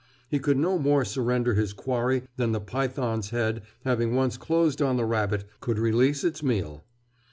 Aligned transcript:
He 0.27 0.39
could 0.39 0.57
no 0.57 0.79
more 0.79 1.05
surrender 1.05 1.53
his 1.53 1.73
quarry 1.73 2.23
than 2.35 2.53
the 2.53 2.59
python's 2.59 3.29
head, 3.29 3.61
having 3.85 4.15
once 4.15 4.35
closed 4.35 4.81
on 4.81 4.97
the 4.97 5.05
rabbit, 5.05 5.43
could 5.59 5.77
release 5.77 6.23
its 6.23 6.41
meal. 6.41 6.83